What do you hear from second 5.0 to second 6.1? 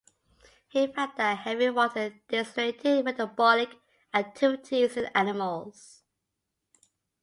animals.